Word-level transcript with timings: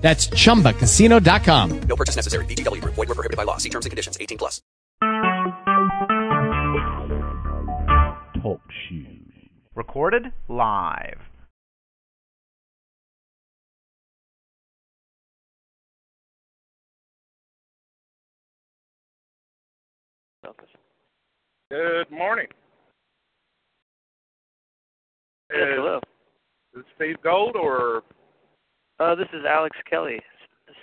That's 0.00 0.28
chumbacasino.com. 0.28 1.80
No 1.82 1.96
purchase 1.96 2.16
necessary. 2.16 2.44
VGW 2.46 2.80
Group. 2.80 2.94
Void 2.94 3.08
were 3.08 3.14
prohibited 3.14 3.36
by 3.36 3.44
law. 3.44 3.58
See 3.58 3.68
terms 3.68 3.86
and 3.86 3.90
conditions. 3.90 4.18
18 4.20 4.38
plus. 4.38 4.60
Talk 8.42 8.60
shoes. 8.88 9.32
Recorded 9.74 10.32
live. 10.48 11.20
Good 21.70 22.10
morning. 22.10 22.48
Yes, 25.52 25.60
hello. 25.76 26.00
Is 26.76 26.84
Steve 26.96 27.16
Gold 27.22 27.54
or 27.54 28.02
Uh, 29.00 29.14
this 29.14 29.28
is 29.32 29.44
Alex 29.48 29.74
Kelly. 29.88 30.20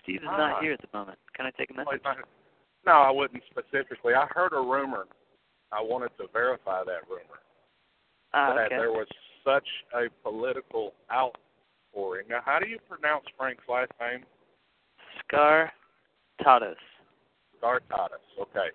Steve 0.01 0.23
is 0.23 0.27
Ah. 0.27 0.37
not 0.37 0.63
here 0.63 0.73
at 0.73 0.81
the 0.81 0.89
moment. 0.91 1.19
Can 1.35 1.45
I 1.45 1.51
take 1.51 1.69
a 1.69 1.73
oh, 1.73 1.83
message? 1.83 2.01
No, 2.83 2.93
I 2.93 3.11
wouldn't 3.11 3.43
specifically. 3.45 4.15
I 4.15 4.25
heard 4.25 4.53
a 4.53 4.59
rumor. 4.59 5.07
I 5.71 5.81
wanted 5.81 6.17
to 6.17 6.27
verify 6.27 6.83
that 6.83 7.07
rumor 7.07 7.39
Ah, 8.33 8.53
that 8.55 8.67
okay. 8.67 8.77
there 8.77 8.91
was 8.91 9.07
such 9.43 9.67
a 9.93 10.09
political 10.23 10.93
outpouring. 11.11 12.27
Now, 12.27 12.41
how 12.43 12.57
do 12.57 12.67
you 12.67 12.79
pronounce 12.89 13.25
Frank's 13.37 13.67
last 13.67 13.91
name? 13.99 14.25
Scar 15.19 15.71
Tadas. 16.41 16.77
Gartatis. 17.61 18.23
Okay. 18.39 18.71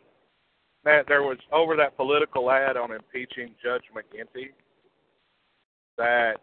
That 0.84 1.06
there 1.08 1.22
was 1.22 1.38
over 1.50 1.74
that 1.76 1.96
political 1.96 2.50
ad 2.50 2.76
on 2.76 2.92
impeaching 2.92 3.54
Judge 3.62 3.84
McGinty 3.94 4.52
that 5.96 6.40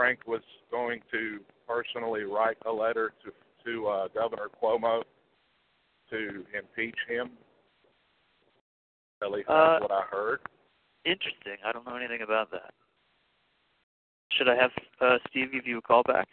Frank 0.00 0.20
was 0.26 0.40
going 0.70 1.00
to 1.10 1.40
personally 1.68 2.22
write 2.22 2.56
a 2.64 2.72
letter 2.72 3.12
to 3.22 3.32
to 3.66 3.86
uh, 3.86 4.08
Governor 4.14 4.48
Cuomo 4.62 5.02
to 6.08 6.42
impeach 6.58 6.96
him. 7.06 7.32
At 9.22 9.30
least 9.30 9.46
Uh, 9.50 9.72
that's 9.72 9.82
what 9.82 9.92
I 9.92 10.04
heard. 10.10 10.40
Interesting. 11.04 11.58
I 11.62 11.72
don't 11.72 11.86
know 11.86 11.96
anything 11.96 12.22
about 12.22 12.50
that. 12.50 12.72
Should 14.32 14.48
I 14.48 14.56
have 14.56 14.70
uh, 15.02 15.18
Steve 15.28 15.52
give 15.52 15.66
you 15.66 15.76
a 15.76 15.82
call 15.82 16.02
back? 16.02 16.28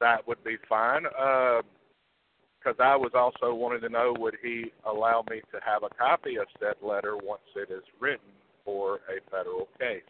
That 0.00 0.26
would 0.26 0.42
be 0.42 0.56
fine. 0.68 1.04
Because 1.04 2.76
I 2.80 2.96
was 2.96 3.12
also 3.14 3.54
wanting 3.54 3.82
to 3.82 3.88
know 3.88 4.12
would 4.18 4.38
he 4.42 4.72
allow 4.84 5.22
me 5.30 5.40
to 5.52 5.60
have 5.64 5.84
a 5.84 5.94
copy 5.94 6.36
of 6.36 6.46
said 6.58 6.74
letter 6.82 7.16
once 7.16 7.42
it 7.54 7.70
is 7.72 7.84
written 8.00 8.32
for 8.64 8.96
a 9.08 9.20
federal 9.30 9.68
case. 9.78 10.02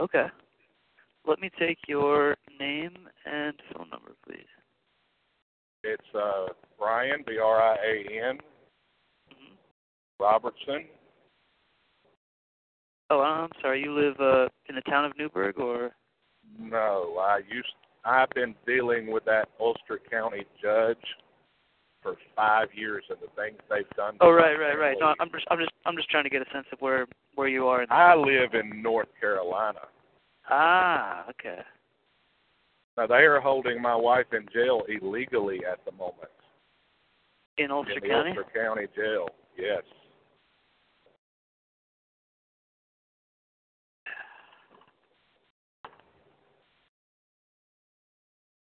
Okay. 0.00 0.26
Let 1.26 1.40
me 1.40 1.50
take 1.58 1.78
your 1.86 2.36
name 2.58 2.92
and 3.26 3.54
phone 3.74 3.88
number, 3.90 4.12
please. 4.26 4.46
It's 5.84 6.02
uh, 6.14 6.46
Brian 6.78 7.22
B 7.26 7.38
R 7.38 7.62
I 7.62 7.74
A 7.76 8.28
N 8.30 8.38
hmm 9.28 9.54
Robertson. 10.18 10.86
Oh, 13.10 13.20
I'm 13.20 13.50
sorry. 13.60 13.82
You 13.82 13.92
live 13.92 14.20
uh, 14.20 14.48
in 14.68 14.76
the 14.76 14.82
town 14.82 15.04
of 15.04 15.12
Newburgh, 15.18 15.58
or 15.58 15.90
No, 16.58 17.16
I 17.20 17.40
used. 17.50 17.68
I've 18.04 18.30
been 18.30 18.54
dealing 18.66 19.10
with 19.10 19.24
that 19.26 19.48
Ulster 19.58 20.00
County 20.10 20.44
judge 20.62 20.96
for 22.02 22.16
five 22.34 22.68
years, 22.74 23.04
and 23.10 23.18
the 23.20 23.26
things 23.40 23.58
they've 23.68 23.88
done. 23.96 24.16
oh, 24.20 24.30
right, 24.30 24.58
right, 24.58 24.78
right. 24.78 24.96
No. 24.98 25.14
I'm 25.20 25.30
just, 25.30 25.44
I'm 25.50 25.58
just, 25.58 25.72
I'm 25.84 25.96
just 25.96 26.08
trying 26.08 26.24
to 26.24 26.30
get 26.30 26.40
a 26.40 26.50
sense 26.52 26.66
of 26.72 26.80
where, 26.80 27.06
where 27.34 27.48
you 27.48 27.66
are. 27.66 27.82
In 27.82 27.88
the 27.88 27.94
I 27.94 28.14
live 28.14 28.54
in 28.54 28.80
North 28.80 29.08
Carolina. 29.20 29.80
Ah, 30.50 31.24
okay. 31.30 31.60
Now 32.96 33.06
they 33.06 33.24
are 33.24 33.40
holding 33.40 33.80
my 33.80 33.94
wife 33.94 34.26
in 34.32 34.46
jail 34.52 34.82
illegally 34.88 35.60
at 35.70 35.84
the 35.84 35.92
moment 35.92 36.30
In 37.56 37.70
Ulster 37.70 37.94
in 37.94 38.10
County. 38.10 38.30
Ulster 38.30 38.46
County 38.54 38.86
Jail. 38.94 39.28
Yes. 39.56 39.82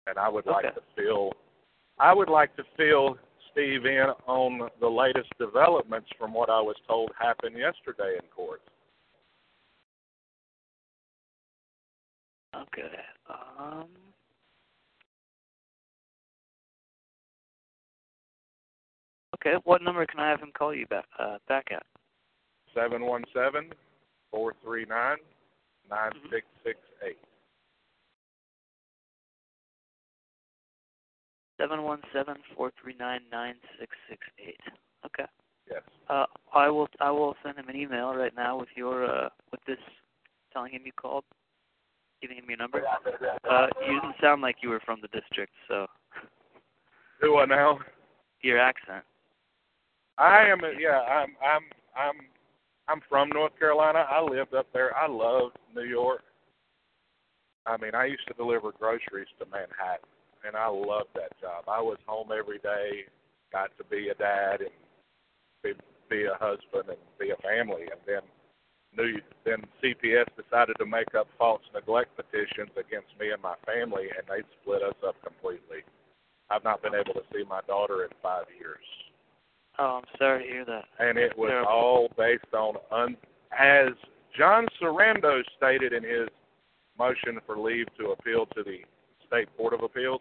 And 0.06 0.18
I 0.18 0.28
would 0.28 0.46
like 0.46 0.64
Okay. 0.64 0.74
to 0.74 0.82
fill 0.96 1.32
I 1.98 2.12
would 2.12 2.28
like 2.28 2.56
to 2.56 2.64
fill 2.76 3.18
Steve 3.52 3.84
in 3.86 4.06
on 4.26 4.70
the 4.80 4.88
latest 4.88 5.28
developments 5.38 6.10
from 6.18 6.32
what 6.32 6.48
I 6.48 6.60
was 6.60 6.76
told 6.88 7.12
happened 7.18 7.56
yesterday 7.56 8.16
in 8.20 8.26
court. 8.34 8.62
Okay. 12.62 12.90
Um. 13.28 13.88
Okay. 19.34 19.54
What 19.64 19.82
number 19.82 20.06
can 20.06 20.20
I 20.20 20.30
have 20.30 20.40
him 20.40 20.52
call 20.56 20.74
you 20.74 20.86
back 20.86 21.04
uh, 21.18 21.38
back 21.48 21.66
at? 21.72 21.84
Seven 22.74 23.04
one 23.04 23.24
seven 23.34 23.70
four 24.30 24.54
three 24.62 24.86
nine 24.88 25.18
nine 25.90 26.12
six 26.30 26.46
six 26.64 26.78
eight. 27.06 27.18
Seven 31.60 31.82
one 31.82 32.00
seven 32.12 32.36
four 32.56 32.72
three 32.82 32.94
nine 32.98 33.20
nine 33.30 33.54
six 33.78 33.92
six 34.08 34.20
eight. 34.38 34.60
Okay. 35.04 35.28
Yes. 35.70 35.82
Uh, 36.08 36.26
I 36.54 36.68
will 36.68 36.88
I 37.00 37.10
will 37.10 37.34
send 37.44 37.58
him 37.58 37.68
an 37.68 37.76
email 37.76 38.14
right 38.14 38.34
now 38.34 38.58
with 38.58 38.68
your 38.76 39.06
uh 39.06 39.28
with 39.50 39.60
this 39.66 39.78
telling 40.52 40.72
him 40.72 40.82
you 40.84 40.92
called, 40.92 41.24
giving 42.22 42.38
him 42.38 42.44
your 42.48 42.56
number. 42.56 42.82
Uh, 43.50 43.66
you 43.86 44.00
didn't 44.00 44.14
sound 44.22 44.40
like 44.40 44.56
you 44.62 44.70
were 44.70 44.80
from 44.86 45.00
the 45.02 45.08
district, 45.08 45.52
so 45.68 45.86
Do 47.20 47.36
I 47.36 47.44
now? 47.44 47.80
your 48.42 48.58
accent. 48.58 49.04
I 50.18 50.46
am. 50.46 50.62
A, 50.64 50.70
Yeah, 50.78 51.00
I'm. 51.00 51.34
I'm. 51.42 51.62
I'm. 51.96 52.14
I'm 52.88 53.00
from 53.08 53.28
North 53.28 53.56
Carolina. 53.58 54.04
I 54.10 54.20
lived 54.22 54.54
up 54.54 54.66
there. 54.72 54.96
I 54.96 55.06
love 55.06 55.52
New 55.74 55.84
York. 55.84 56.22
I 57.66 57.76
mean, 57.76 57.94
I 57.94 58.06
used 58.06 58.26
to 58.28 58.34
deliver 58.34 58.72
groceries 58.72 59.28
to 59.38 59.46
Manhattan, 59.46 60.08
and 60.46 60.56
I 60.56 60.66
loved 60.66 61.10
that 61.14 61.38
job. 61.40 61.64
I 61.68 61.80
was 61.80 61.98
home 62.06 62.30
every 62.36 62.58
day, 62.58 63.06
got 63.52 63.70
to 63.78 63.84
be 63.84 64.08
a 64.08 64.14
dad 64.14 64.60
and 64.60 64.70
be, 65.62 65.72
be 66.10 66.24
a 66.24 66.34
husband 66.40 66.88
and 66.88 66.98
be 67.20 67.30
a 67.30 67.36
family. 67.36 67.82
And 67.82 68.00
then 68.04 68.22
New 68.96 69.20
then 69.44 69.62
CPS 69.82 70.26
decided 70.36 70.76
to 70.78 70.86
make 70.86 71.14
up 71.14 71.26
false 71.38 71.62
neglect 71.74 72.10
petitions 72.16 72.70
against 72.76 73.08
me 73.18 73.30
and 73.30 73.40
my 73.42 73.54
family, 73.66 74.08
and 74.16 74.22
they 74.28 74.46
split 74.60 74.82
us 74.82 74.94
up 75.06 75.16
completely. 75.24 75.78
I've 76.50 76.64
not 76.64 76.82
been 76.82 76.94
able 76.94 77.14
to 77.14 77.22
see 77.32 77.44
my 77.48 77.60
daughter 77.66 78.04
in 78.04 78.10
five 78.22 78.44
years 78.58 78.84
Oh, 79.78 80.02
I'm 80.02 80.18
sorry 80.18 80.44
to 80.44 80.48
hear 80.50 80.64
that. 80.66 80.84
and 80.98 81.16
it 81.16 81.36
was 81.38 81.48
Terrible. 81.48 81.70
all 81.70 82.08
based 82.18 82.52
on 82.52 82.74
un, 82.90 83.16
as 83.58 83.88
John 84.36 84.66
Sarando 84.80 85.40
stated 85.56 85.94
in 85.94 86.02
his 86.04 86.28
motion 86.98 87.38
for 87.46 87.56
leave 87.58 87.86
to 87.98 88.10
appeal 88.10 88.44
to 88.54 88.62
the 88.62 88.80
state 89.26 89.48
court 89.56 89.72
of 89.72 89.82
appeals, 89.82 90.20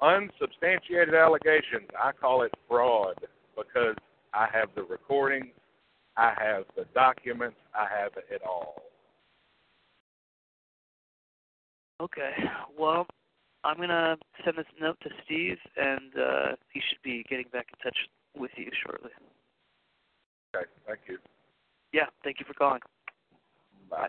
unsubstantiated 0.00 1.14
allegations. 1.14 1.88
I 2.00 2.12
call 2.12 2.42
it 2.42 2.52
fraud 2.68 3.16
because 3.56 3.96
I 4.32 4.46
have 4.52 4.68
the 4.76 4.82
recordings, 4.84 5.52
I 6.16 6.34
have 6.36 6.64
the 6.76 6.84
documents, 6.94 7.56
I 7.74 7.86
have 7.88 8.12
it 8.30 8.42
all. 8.46 8.82
Okay. 12.00 12.32
Well, 12.78 13.06
I'm 13.64 13.76
gonna 13.76 14.16
send 14.44 14.58
this 14.58 14.66
note 14.80 14.98
to 15.02 15.10
Steve, 15.24 15.58
and 15.76 16.12
uh, 16.18 16.56
he 16.72 16.80
should 16.88 17.00
be 17.02 17.24
getting 17.28 17.46
back 17.52 17.66
in 17.72 17.78
touch 17.82 17.96
with 18.36 18.50
you 18.56 18.70
shortly. 18.84 19.10
Okay, 20.54 20.66
thank 20.86 21.00
you. 21.08 21.18
Yeah. 21.92 22.06
Thank 22.24 22.40
you 22.40 22.46
for 22.46 22.54
calling. 22.54 22.80
Bye. 23.88 24.08